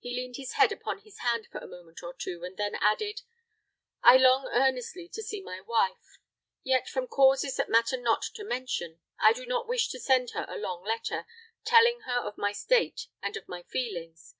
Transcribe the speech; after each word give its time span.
He 0.00 0.16
leaned 0.16 0.34
his 0.34 0.54
head 0.54 0.72
upon 0.72 1.02
his 1.02 1.20
hand 1.20 1.46
for 1.46 1.58
a 1.58 1.68
moment 1.68 2.02
or 2.02 2.12
two, 2.12 2.42
and 2.42 2.56
then 2.56 2.74
added, 2.80 3.22
"I 4.02 4.16
long 4.16 4.48
earnestly 4.52 5.08
to 5.10 5.22
see 5.22 5.40
my 5.40 5.60
wife. 5.60 6.18
Yet 6.64 6.88
from 6.88 7.06
causes 7.06 7.54
that 7.54 7.68
matter 7.68 7.96
not 7.96 8.22
to 8.34 8.42
mention, 8.42 8.98
I 9.20 9.32
do 9.32 9.46
not 9.46 9.68
wish 9.68 9.90
to 9.90 10.00
send 10.00 10.30
her 10.30 10.44
a 10.48 10.58
long 10.58 10.82
letter, 10.82 11.24
telling 11.64 12.00
her 12.00 12.16
of 12.18 12.36
my 12.36 12.50
state 12.50 13.06
and 13.22 13.36
of 13.36 13.46
my 13.46 13.62
feelings. 13.62 14.34